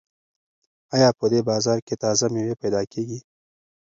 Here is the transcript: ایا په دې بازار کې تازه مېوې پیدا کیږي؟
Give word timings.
ایا 0.95 1.09
په 1.19 1.25
دې 1.31 1.39
بازار 1.49 1.77
کې 1.85 1.95
تازه 2.03 2.25
مېوې 2.33 2.55
پیدا 2.61 2.81
کیږي؟ 2.91 3.19